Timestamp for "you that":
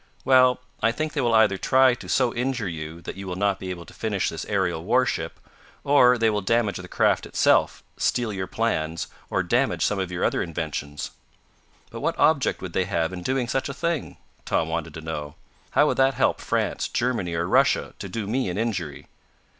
2.67-3.17